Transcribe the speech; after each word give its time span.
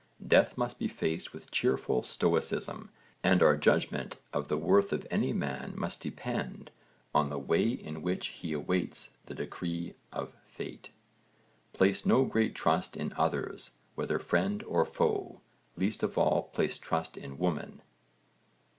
Death 0.25 0.57
must 0.57 0.79
be 0.79 0.87
faced 0.87 1.31
with 1.31 1.51
cheerful 1.51 2.01
stoicism 2.01 2.89
and 3.23 3.43
our 3.43 3.55
judgment 3.55 4.17
of 4.33 4.47
the 4.47 4.57
worth 4.57 4.91
of 4.91 5.05
any 5.11 5.31
man 5.31 5.73
must 5.77 6.01
depend 6.01 6.71
on 7.13 7.29
the 7.29 7.37
way 7.37 7.69
in 7.69 8.01
which 8.01 8.29
he 8.29 8.51
awaits 8.51 9.11
the 9.27 9.35
decree 9.35 9.93
of 10.11 10.33
fate. 10.43 10.89
Place 11.71 12.03
no 12.03 12.25
great 12.25 12.55
trust 12.55 12.97
in 12.97 13.13
others 13.15 13.73
whether 13.93 14.17
friend 14.17 14.63
or 14.63 14.85
foe, 14.87 15.39
least 15.77 16.01
of 16.01 16.17
all 16.17 16.45
place 16.51 16.79
trust 16.79 17.15
in 17.15 17.37
women. 17.37 17.83